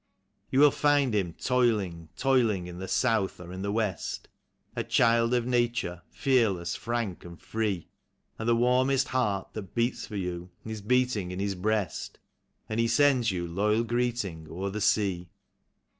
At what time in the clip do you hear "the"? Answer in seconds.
2.79-2.87, 3.61-3.71, 8.49-8.55, 14.71-14.81